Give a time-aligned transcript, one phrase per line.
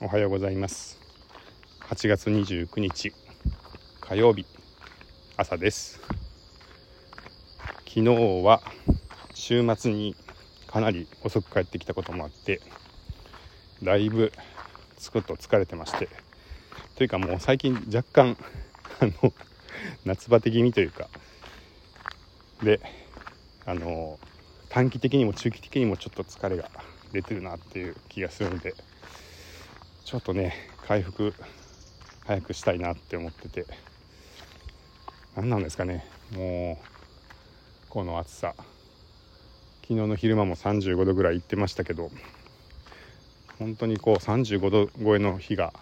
[0.00, 0.96] おはようございます。
[1.88, 3.12] 8月29日
[4.00, 4.46] 火曜日
[5.36, 6.00] 朝です。
[7.84, 8.04] 昨日
[8.44, 8.62] は
[9.34, 10.14] 週末に
[10.68, 12.60] かなり遅く帰ってきたこともあって
[13.82, 14.30] だいぶ
[14.98, 16.08] つくっと疲れてまして
[16.94, 18.36] というかもう最近若干
[19.00, 19.32] あの
[20.04, 21.08] 夏バテ気味というか
[22.62, 22.80] で
[23.66, 24.20] あの
[24.68, 26.70] 短期的にも中期的にもちょっと疲れが
[27.12, 28.74] 出てるなっていう気がするので
[30.08, 30.54] ちょっとね
[30.86, 31.34] 回復
[32.24, 33.66] 早くしたいなって思ってて。
[35.36, 36.02] 何なんですかね。
[36.32, 38.54] もうこの暑さ。
[39.82, 42.10] 昨日の昼間も35度ぐらい行ってましたけど。
[43.58, 45.74] 本当にこう35度超えの日が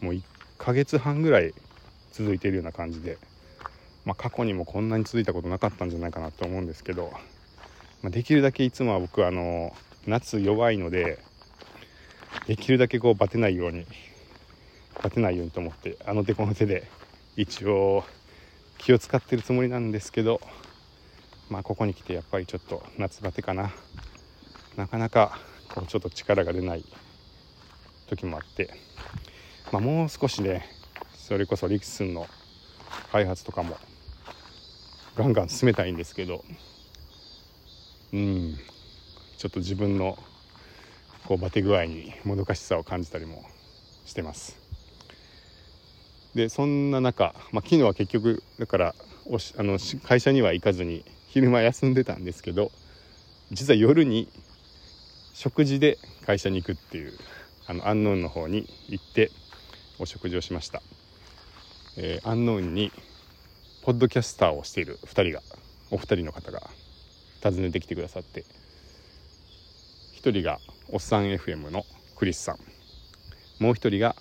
[0.00, 0.22] もう1
[0.56, 1.52] ヶ月半ぐらい
[2.12, 3.18] 続いているような感じで、
[4.04, 7.10] まあ、過去にもこんなに続いたことなかったんじゃないかなと思うんですけど、
[8.02, 9.74] まあ、できるだけいつもは僕あの
[10.06, 11.18] 夏弱いので
[12.46, 13.86] できるだけこうバテないように
[15.02, 16.88] バテないようにと思ってあの手この手で
[17.36, 18.04] 一応
[18.78, 20.40] 気を使ってるつもりなんですけど
[21.48, 23.72] まあここに来てやっぱりちょっと夏バテかな。
[24.76, 25.38] なかなか
[25.72, 26.84] こうちょっと力が出ない
[28.08, 28.70] 時もあって、
[29.70, 30.66] まあ、もう少しね
[31.14, 32.26] それこそリクスンの
[33.12, 33.76] 開発とかも
[35.16, 36.44] ガンガン進めたいんですけど
[38.12, 38.56] うん
[39.38, 40.18] ちょっと自分の
[41.26, 43.44] こうバテ具合にもどかしさを感じたりも
[44.04, 44.56] してます。
[46.34, 48.94] でそんな中、まあ、昨日は結局だから
[49.26, 52.72] おしあの会社には行かずに昼間休んでたんですけど
[53.52, 54.28] 実は夜に
[55.32, 57.12] 食事で会社に行くっていう
[57.66, 59.30] あのアンノーンの方に行って
[59.98, 60.82] お食事をしました、
[61.96, 62.92] えー、アンノーンに
[63.84, 65.40] ポッドキャスターをしている2人が
[65.90, 66.60] お二人の方が
[67.42, 68.44] 訪ねてきてくださって
[70.24, 70.58] 1人が
[70.88, 71.84] おっさん FM の
[72.16, 72.56] クリスさん。
[73.62, 74.16] もう1人が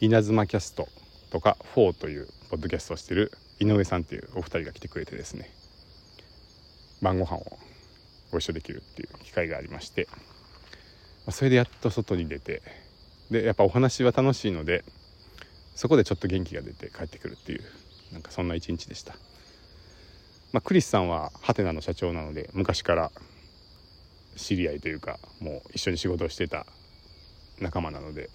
[0.00, 0.88] 稲妻キャスト
[1.30, 5.50] とか4というポッドキャストをしてる井上さんっていうお二人が来てくれてですね。
[7.00, 7.44] 晩ご飯を
[8.32, 10.08] ご一緒できるっていう機会がありまして。
[11.30, 12.62] それでやっと外に出て。
[13.30, 14.84] でやっぱお話は楽しいので
[15.76, 17.62] そこでちょっと元気が出て帰ってくるっていう
[18.12, 19.14] なんかそんな一日でした、
[20.52, 23.12] まあ、クリスさんはハテナの社長なので昔から
[24.36, 26.66] 知り合いというかもう一緒に仕事をしてた
[27.60, 28.30] 仲間なので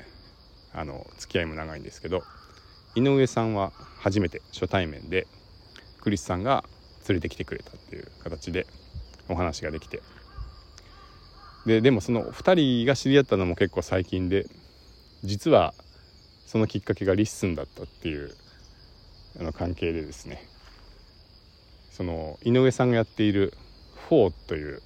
[0.73, 2.23] あの付き合いも長いんですけど
[2.95, 5.27] 井上さんは初めて初対面で
[6.01, 6.63] クリスさんが
[7.07, 8.65] 連れてきてくれたっていう形で
[9.27, 10.01] お話ができて。
[11.65, 14.45] ででもその2人が知り合ったのも結構最近で
[15.23, 15.73] 実は
[16.45, 18.33] そのきっかけが LISTEN だったっていう
[19.39, 20.47] あの関係でですね。
[21.91, 23.53] その井上さんがやっている
[24.07, 24.81] 「フォー」という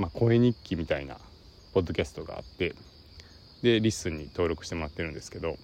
[0.00, 1.18] まあ、声日記みたいな
[1.74, 2.74] ポッドキャストがあって
[3.62, 5.56] で LISTENに登録してもらってるんですけど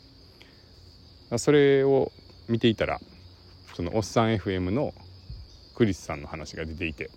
[1.39, 2.13] それを
[2.47, 3.01] 見ていたら
[3.75, 4.93] そのおっさん FM の
[5.75, 7.09] クリスさんの話が出ていて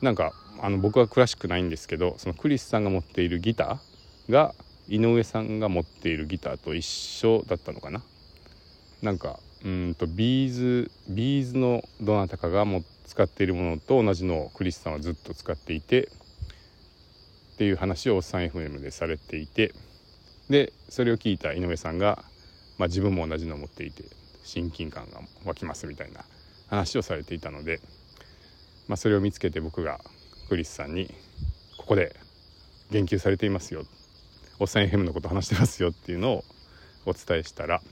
[0.00, 0.32] なんか
[0.62, 4.54] あの僕は詳しくないんですけどその栗栖さんが持っているギターが
[4.88, 8.02] 井上さんが持っているギターと一緒だったのかな。
[9.02, 12.64] なんかうんと B'z B'z のどなたかが
[13.06, 16.08] 使っているものと同じのを栗栖さんはずっと使っていて
[17.54, 19.72] っていう話をおっさん FM でされていて
[20.50, 22.24] でそれを聞いた井上さんが、
[22.78, 24.04] まあ、自分も同じのを持っていて
[24.44, 26.24] 親近感が湧きますみたいな
[26.68, 27.80] 話をされていたので、
[28.88, 30.00] まあ、それを見つけて僕が
[30.48, 31.12] クリスさんに
[31.78, 32.14] 「ここで
[32.90, 33.84] 言及されていますよ」
[34.58, 36.44] 「おっさん FM のこと話してますよ」っていうのを
[37.06, 37.82] お伝えしたら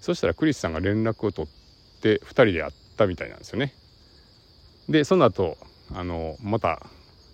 [0.00, 3.74] そしたらクリスさんが連絡を取って2人で会ったみたいなんですよね。
[4.90, 5.56] でその後
[5.94, 6.82] あのまた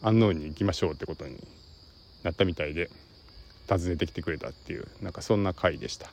[0.03, 1.37] 安納に行きましょうってことに
[2.23, 2.91] なったみたいで
[3.69, 6.11] 訪ねてきてくれたっていうなんかそんな回でした。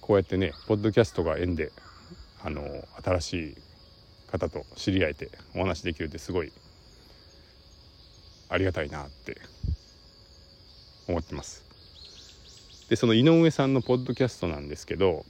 [0.00, 1.70] こうやってねポッドキャストが縁で
[2.42, 2.62] あの
[3.04, 3.56] 新しい
[4.32, 6.52] 方と知り合えてお話できるってすごい
[8.48, 9.36] ありがたいなって
[11.08, 11.62] 思ってます。
[12.88, 15.26] でその井上さんのポッドキャストなんですけど、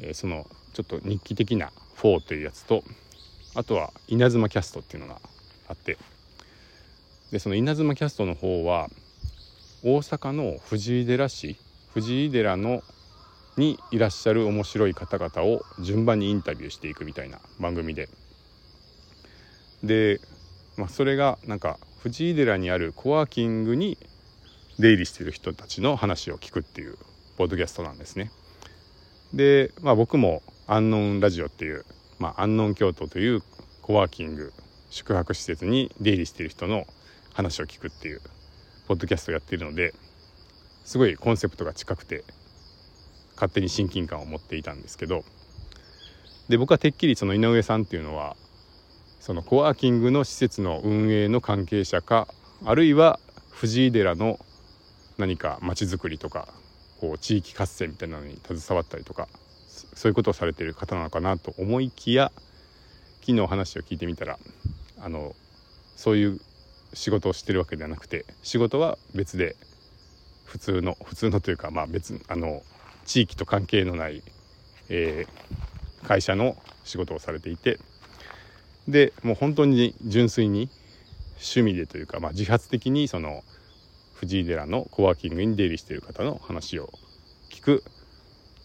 [0.00, 2.82] え、そのちょっと日記的な4というやつと
[3.54, 5.20] あとは稲妻キャストっていうのが
[5.68, 5.98] あって
[7.32, 8.88] でその稲妻キャストの方は
[9.82, 11.56] 大阪の藤井寺市
[11.92, 12.82] 藤井寺の
[13.56, 18.08] にいらっしゃる面白い方々を順番にインタビューしていくみたいな番組で
[19.82, 20.20] で、
[20.76, 23.98] まあ、それがなんか藤井寺にあるコワーキングに
[24.78, 26.96] 出入りしてる人たちの話を聞くっていう
[27.36, 28.30] ポッドキャストなんですね。
[29.32, 31.84] で、まあ、僕もアンノンラジオっていう、
[32.18, 33.42] まあ、アンノン京都という
[33.82, 34.52] コワーキング
[34.90, 36.84] 宿泊施設に出入りしている人の
[37.32, 38.20] 話を聞くっていう
[38.88, 39.94] ポッドキャストをやっているので
[40.84, 42.24] すごいコンセプトが近くて
[43.34, 45.24] 勝手に親近感を持っていたんですけど
[46.48, 48.36] で僕はてっきりその井上さんっていうのは
[49.20, 52.26] そのコワーキングの施設の運営の関係者か
[52.64, 54.38] あるいは藤井寺の
[55.18, 56.48] 何か町づくりとか
[57.00, 59.26] こう地域活性みたいなのに携わったりとか
[59.94, 62.30] そういうことをされてる方なのかなと思いきや
[63.20, 64.38] 昨日話を聞いてみたら
[65.00, 65.34] あの
[65.96, 66.40] そういう
[66.92, 69.56] 仕事をしてるわけではなくて仕事は別で
[70.44, 72.62] 普通の普通のというかまあ別あの
[73.06, 74.22] 地域と関係のない、
[74.90, 77.78] えー、会社の仕事をされていて
[78.88, 80.68] でもう本当に純粋に
[81.34, 83.42] 趣味でというか、まあ、自発的にその
[84.20, 86.90] 藤井寺のコワーキングに出入りしている方の話を
[87.50, 87.82] 聞く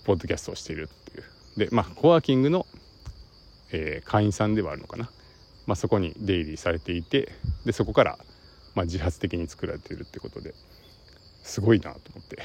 [0.04, 1.24] ポッドキャストをしているっていう。
[1.57, 2.68] でまあコワーキングの、
[3.72, 5.10] えー、会員さんではあるのかな、
[5.66, 7.31] まあ、そこに出入りされていて
[7.66, 8.18] でそこから、
[8.75, 10.54] まあ、自発的に作られているってことで
[11.44, 12.44] すごいなと思って。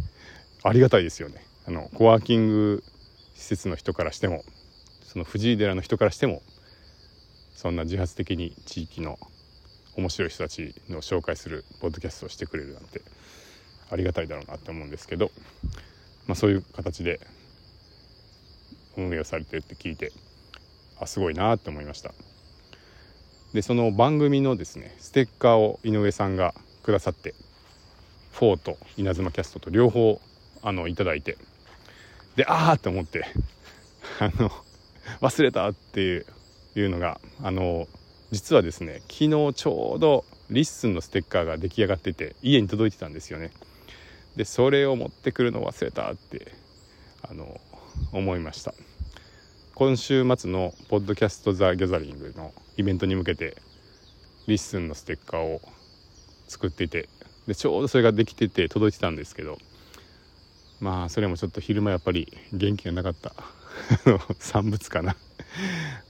[0.64, 1.44] ありがたいですよね。
[1.66, 2.82] あのコワーキング
[3.34, 4.42] 施設の人からしても
[5.02, 6.40] その藤井寺の人からしても
[7.52, 9.18] そんな自発的に地域の
[9.98, 13.02] 面白い人たちの紹介するポッドキャストをしてくれるなんて
[13.90, 15.32] ありがたいだろうなって思うんですけど、
[16.28, 17.18] まあ、そういう形で
[18.96, 20.12] 運営をされてるって聞いて
[21.00, 22.12] あすごいなって思いました。
[23.52, 26.54] でその番組のですねステッカーを井上さんが
[26.84, 27.34] くださって
[28.30, 30.20] フォーと稲妻キャストと両方
[30.62, 31.38] あのいただいて
[32.36, 33.24] でああって思って
[34.20, 34.50] あの
[35.20, 36.26] 忘れたっていう
[36.76, 37.88] いうのがあの
[38.30, 43.50] 実はですね昨日ちょうど LISTEN のステッカーが出来上がってて家に届いてたんですよね。
[44.36, 46.52] でそれを持ってくるの忘れたって
[47.22, 47.60] あの
[48.12, 48.74] 思いました。
[49.74, 53.56] 今週末の「ポッドキャスト・ザ・ギャザリング」のイベントに向けて
[54.46, 55.60] LISTEN のステッカーを
[56.48, 57.08] 作ってて
[57.46, 59.58] でちょうどそれができてて届いてたんですけど
[60.80, 63.34] まあそれもちょっと昼間やっぱり元気がなかった。
[64.38, 65.16] 産物かな。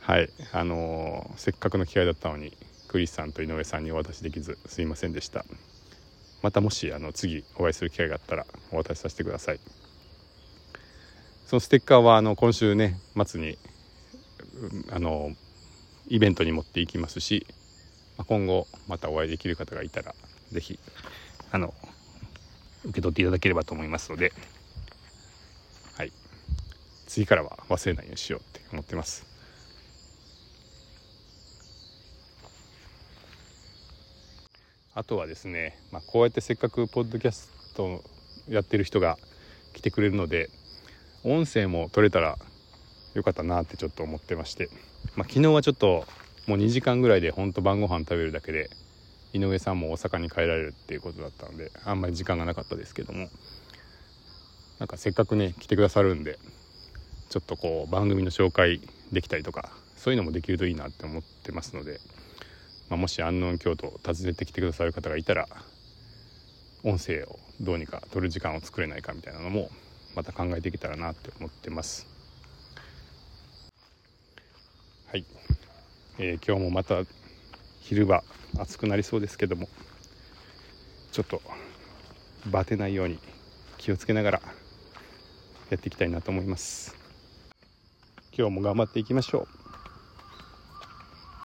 [0.00, 0.30] はい。
[0.52, 2.56] あのー、せっかくの機会だったのに
[2.88, 5.44] クリスさんと井上さんにお渡しできずすいませんでした。
[6.42, 9.60] またもしあの次お会いする機会があったらお渡しさせてください。
[11.46, 13.58] そのステッカーはあの今週ね末に
[14.90, 15.30] あの
[16.08, 17.46] イベントに持っていきますし
[18.26, 20.14] 今後またお会いできる方がいたら
[20.50, 20.78] 是非
[21.50, 21.74] あの
[22.84, 24.32] 受け取っていただければと思いますので
[25.96, 26.12] はい。
[27.06, 29.27] 次からは忘れないようにしようって思ってます。
[34.98, 38.02] あとはですね、まあ、こうやってせっかくポッドキャスト
[38.48, 39.16] やってる人が
[39.72, 40.50] 来てくれるので
[41.22, 42.36] 音声も取れたら
[43.14, 44.68] よかったなってちょっと思ってまして、
[45.14, 46.04] まあ、昨日はちょっと
[46.48, 48.70] もう2時間ぐらいでほんと晩ご飯食べるだけで
[49.32, 53.28] 井上さんも大阪に帰られるっていうことだったのであんまり時間がなかったですけども
[54.80, 56.40] なんかせっかくね来てくださるんで
[57.28, 58.80] ちょっとこう番組の紹介
[59.12, 62.00] できたりとかそういうのもできるといいなって思ってますので、
[62.88, 65.46] まあ、もし安納京都を訪ねてきてくださる方がいたら
[66.84, 69.70] 音声をどうにか取る時間を作れないかみたいなのも
[70.14, 72.06] また考えていけたらなって思ってます。
[75.10, 75.24] はい、
[76.18, 77.02] えー、今日もまた
[77.80, 78.22] 昼間
[78.58, 79.68] 暑くなりそうですけども
[81.12, 81.40] ちょっと
[82.46, 83.18] バテないように
[83.78, 84.42] 気をつけながら
[85.70, 86.96] やっていきたいなと思います。
[88.36, 89.57] 今日も頑張っていきましょう。